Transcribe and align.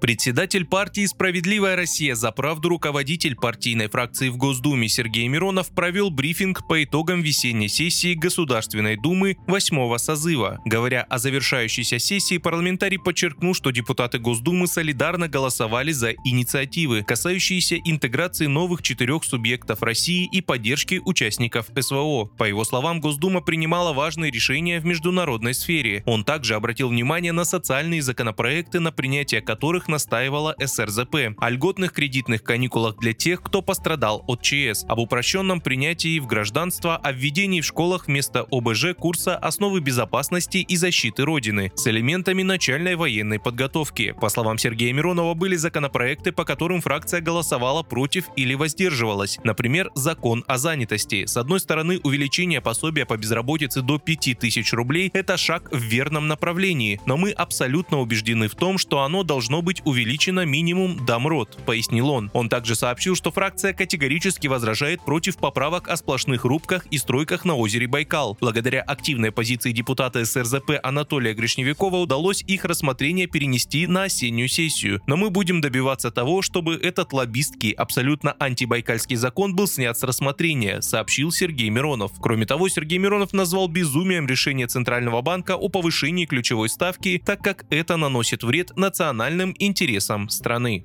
Председатель 0.00 0.64
партии 0.64 1.04
«Справедливая 1.04 1.76
Россия 1.76 2.14
за 2.14 2.32
правду» 2.32 2.70
руководитель 2.70 3.36
партийной 3.36 3.88
фракции 3.88 4.30
в 4.30 4.38
Госдуме 4.38 4.88
Сергей 4.88 5.28
Миронов 5.28 5.74
провел 5.74 6.08
брифинг 6.08 6.66
по 6.66 6.82
итогам 6.82 7.20
весенней 7.20 7.68
сессии 7.68 8.14
Государственной 8.14 8.96
Думы 8.96 9.36
восьмого 9.46 9.98
созыва. 9.98 10.58
Говоря 10.64 11.02
о 11.02 11.18
завершающейся 11.18 11.98
сессии, 11.98 12.38
парламентарий 12.38 12.98
подчеркнул, 12.98 13.52
что 13.52 13.72
депутаты 13.72 14.18
Госдумы 14.18 14.68
солидарно 14.68 15.28
голосовали 15.28 15.92
за 15.92 16.12
инициативы, 16.24 17.02
касающиеся 17.02 17.76
интеграции 17.84 18.46
новых 18.46 18.80
четырех 18.82 19.22
субъектов 19.22 19.82
России 19.82 20.26
и 20.32 20.40
поддержки 20.40 21.02
участников 21.04 21.66
СВО. 21.78 22.24
По 22.38 22.44
его 22.44 22.64
словам, 22.64 23.00
Госдума 23.00 23.42
принимала 23.42 23.92
важные 23.92 24.30
решения 24.30 24.80
в 24.80 24.86
международной 24.86 25.52
сфере. 25.52 26.02
Он 26.06 26.24
также 26.24 26.54
обратил 26.54 26.88
внимание 26.88 27.32
на 27.32 27.44
социальные 27.44 28.00
законопроекты, 28.00 28.80
на 28.80 28.92
принятие 28.92 29.42
которых 29.42 29.89
настаивала 29.90 30.54
СРЗП, 30.58 31.36
о 31.38 31.50
льготных 31.50 31.92
кредитных 31.92 32.42
каникулах 32.42 32.96
для 32.98 33.12
тех, 33.12 33.42
кто 33.42 33.60
пострадал 33.60 34.24
от 34.26 34.42
ЧС, 34.42 34.84
об 34.88 34.98
упрощенном 34.98 35.60
принятии 35.60 36.18
в 36.18 36.26
гражданство, 36.26 36.96
о 36.96 37.12
введении 37.12 37.60
в 37.60 37.66
школах 37.66 38.06
вместо 38.06 38.46
ОБЖ 38.50 38.94
курса 38.96 39.36
«Основы 39.36 39.80
безопасности 39.80 40.58
и 40.58 40.76
защиты 40.76 41.24
Родины» 41.24 41.72
с 41.74 41.86
элементами 41.86 42.42
начальной 42.42 42.96
военной 42.96 43.38
подготовки. 43.38 44.14
По 44.20 44.28
словам 44.28 44.56
Сергея 44.58 44.92
Миронова, 44.92 45.34
были 45.34 45.56
законопроекты, 45.56 46.32
по 46.32 46.44
которым 46.44 46.80
фракция 46.80 47.20
голосовала 47.20 47.82
против 47.82 48.26
или 48.36 48.54
воздерживалась. 48.54 49.38
Например, 49.44 49.90
закон 49.94 50.44
о 50.46 50.58
занятости. 50.58 51.26
С 51.26 51.36
одной 51.36 51.60
стороны, 51.60 52.00
увеличение 52.02 52.60
пособия 52.60 53.04
по 53.04 53.16
безработице 53.16 53.82
до 53.82 53.98
5000 53.98 54.72
рублей– 54.72 55.10
это 55.14 55.36
шаг 55.36 55.68
в 55.72 55.80
верном 55.80 56.28
направлении, 56.28 57.00
но 57.06 57.16
мы 57.16 57.30
абсолютно 57.32 58.00
убеждены 58.00 58.48
в 58.48 58.54
том, 58.54 58.78
что 58.78 59.00
оно 59.02 59.22
должно 59.22 59.62
быть 59.62 59.79
быть 59.80 59.86
увеличена 59.86 60.44
минимум 60.44 61.04
Дамрот, 61.04 61.58
пояснил 61.66 62.10
он. 62.10 62.30
Он 62.32 62.48
также 62.48 62.74
сообщил, 62.74 63.16
что 63.16 63.30
фракция 63.30 63.72
категорически 63.72 64.46
возражает 64.46 65.04
против 65.04 65.36
поправок 65.36 65.88
о 65.88 65.96
сплошных 65.96 66.44
рубках 66.44 66.86
и 66.90 66.98
стройках 66.98 67.44
на 67.44 67.54
озере 67.54 67.86
Байкал. 67.86 68.36
Благодаря 68.40 68.82
активной 68.82 69.32
позиции 69.32 69.72
депутата 69.72 70.24
СРЗП 70.24 70.72
Анатолия 70.82 71.34
Гришневикова 71.34 71.96
удалось 71.96 72.42
их 72.46 72.64
рассмотрение 72.64 73.26
перенести 73.26 73.86
на 73.86 74.04
осеннюю 74.04 74.48
сессию. 74.48 75.00
Но 75.06 75.16
мы 75.16 75.30
будем 75.30 75.60
добиваться 75.60 76.10
того, 76.10 76.42
чтобы 76.42 76.74
этот 76.74 77.12
лоббистский, 77.12 77.70
абсолютно 77.70 78.34
антибайкальский 78.38 79.16
закон 79.16 79.54
был 79.54 79.66
снят 79.66 79.96
с 79.96 80.02
рассмотрения, 80.02 80.82
сообщил 80.82 81.32
Сергей 81.32 81.70
Миронов. 81.70 82.12
Кроме 82.20 82.46
того, 82.46 82.68
Сергей 82.68 82.98
Миронов 82.98 83.32
назвал 83.32 83.68
безумием 83.68 84.26
решение 84.26 84.66
Центрального 84.66 85.22
банка 85.22 85.56
о 85.56 85.68
повышении 85.68 86.26
ключевой 86.26 86.68
ставки, 86.68 87.22
так 87.24 87.42
как 87.42 87.64
это 87.70 87.96
наносит 87.96 88.42
вред 88.42 88.76
национальным 88.76 89.52
и 89.52 89.69
интересам 89.70 90.28
страны. 90.28 90.84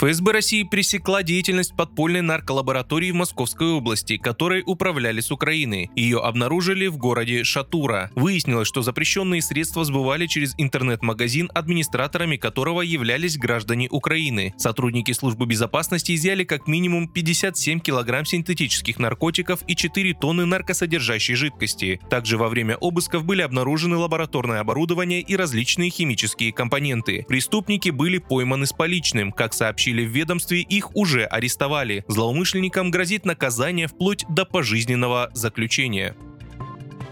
ФСБ 0.00 0.32
России 0.32 0.62
пресекла 0.62 1.22
деятельность 1.22 1.76
подпольной 1.76 2.22
нарколаборатории 2.22 3.10
в 3.10 3.16
Московской 3.16 3.68
области, 3.68 4.16
которой 4.16 4.62
управляли 4.64 5.20
с 5.20 5.30
Украины. 5.30 5.90
Ее 5.94 6.20
обнаружили 6.20 6.86
в 6.86 6.96
городе 6.96 7.44
Шатура. 7.44 8.10
Выяснилось, 8.14 8.66
что 8.66 8.80
запрещенные 8.80 9.42
средства 9.42 9.84
сбывали 9.84 10.26
через 10.26 10.54
интернет-магазин, 10.56 11.50
администраторами 11.52 12.38
которого 12.38 12.80
являлись 12.80 13.36
граждане 13.36 13.88
Украины. 13.90 14.54
Сотрудники 14.56 15.12
службы 15.12 15.44
безопасности 15.44 16.14
изъяли 16.14 16.44
как 16.44 16.66
минимум 16.66 17.06
57 17.06 17.80
килограмм 17.80 18.24
синтетических 18.24 18.98
наркотиков 18.98 19.60
и 19.66 19.76
4 19.76 20.14
тонны 20.14 20.46
наркосодержащей 20.46 21.34
жидкости. 21.34 22.00
Также 22.08 22.38
во 22.38 22.48
время 22.48 22.78
обысков 22.80 23.26
были 23.26 23.42
обнаружены 23.42 23.98
лабораторное 23.98 24.60
оборудование 24.60 25.20
и 25.20 25.36
различные 25.36 25.90
химические 25.90 26.54
компоненты. 26.54 27.26
Преступники 27.28 27.90
были 27.90 28.16
пойманы 28.16 28.64
с 28.64 28.72
поличным, 28.72 29.30
как 29.30 29.52
сообщили 29.52 29.89
сообщили 29.90 30.04
в 30.06 30.10
ведомстве, 30.10 30.60
их 30.60 30.96
уже 30.96 31.24
арестовали. 31.24 32.04
Злоумышленникам 32.08 32.90
грозит 32.90 33.24
наказание 33.24 33.86
вплоть 33.86 34.24
до 34.28 34.44
пожизненного 34.44 35.30
заключения. 35.34 36.14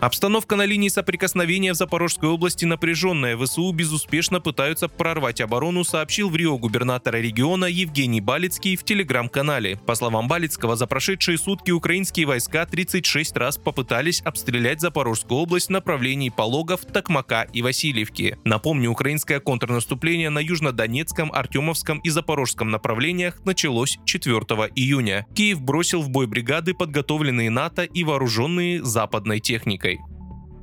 Обстановка 0.00 0.54
на 0.54 0.64
линии 0.64 0.90
соприкосновения 0.90 1.72
в 1.72 1.76
Запорожской 1.76 2.28
области 2.28 2.64
напряженная. 2.64 3.36
ВСУ 3.36 3.72
безуспешно 3.72 4.40
пытаются 4.40 4.86
прорвать 4.86 5.40
оборону, 5.40 5.82
сообщил 5.82 6.30
в 6.30 6.36
Рио 6.36 6.56
губернатора 6.56 7.16
региона 7.16 7.64
Евгений 7.64 8.20
Балицкий 8.20 8.76
в 8.76 8.84
телеграм-канале. 8.84 9.80
По 9.86 9.96
словам 9.96 10.28
Балицкого, 10.28 10.76
за 10.76 10.86
прошедшие 10.86 11.36
сутки 11.36 11.72
украинские 11.72 12.26
войска 12.26 12.64
36 12.64 13.36
раз 13.36 13.58
попытались 13.58 14.20
обстрелять 14.20 14.80
Запорожскую 14.80 15.40
область 15.40 15.66
в 15.66 15.70
направлении 15.70 16.28
Пологов, 16.28 16.82
Токмака 16.84 17.42
и 17.52 17.60
Васильевки. 17.62 18.38
Напомню, 18.44 18.92
украинское 18.92 19.40
контрнаступление 19.40 20.30
на 20.30 20.38
Южнодонецком, 20.38 21.32
Артемовском 21.32 21.98
и 21.98 22.10
Запорожском 22.10 22.70
направлениях 22.70 23.44
началось 23.44 23.98
4 24.04 24.36
июня. 24.76 25.26
Киев 25.34 25.60
бросил 25.60 26.02
в 26.02 26.08
бой 26.08 26.28
бригады, 26.28 26.72
подготовленные 26.72 27.50
НАТО 27.50 27.82
и 27.82 28.04
вооруженные 28.04 28.84
западной 28.84 29.40
техникой. 29.40 29.87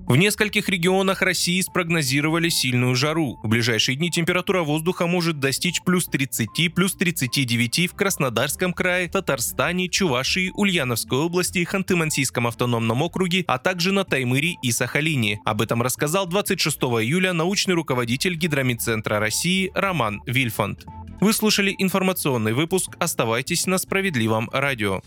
В 0.08 0.16
нескольких 0.18 0.70
регионах 0.70 1.24
России 1.24 1.60
спрогнозировали 1.62 2.50
сильную 2.50 2.94
жару. 2.94 3.40
В 3.42 3.48
ближайшие 3.48 3.96
дни 3.96 4.12
температура 4.12 4.62
воздуха 4.62 5.08
может 5.08 5.40
достичь 5.40 5.82
плюс 5.84 6.06
30, 6.06 6.72
плюс 6.76 6.94
39 6.94 7.92
в 7.92 7.96
Краснодарском 7.96 8.72
крае, 8.72 9.10
Татарстане, 9.10 9.90
Чувашии, 9.90 10.52
Ульяновской 10.54 11.18
области, 11.18 11.66
Ханты-Мансийском 11.66 12.48
автономном 12.48 13.02
округе, 13.02 13.46
а 13.48 13.58
также 13.58 13.92
на 13.92 14.04
Таймыре 14.04 14.58
и 14.62 14.72
Сахалине. 14.72 15.40
Об 15.44 15.64
этом 15.64 15.82
рассказал 15.82 16.28
26 16.28 16.78
июля 16.78 17.34
научный 17.34 17.74
руководитель 17.74 18.36
Гидромедцентра 18.36 19.20
России 19.20 19.72
Роман 19.74 20.22
Вильфанд. 20.28 20.86
Вы 21.20 21.34
слушали 21.34 21.74
информационный 21.80 22.54
выпуск. 22.54 22.96
Оставайтесь 23.00 23.66
на 23.66 23.80
справедливом 23.80 24.52
радио. 24.54 25.02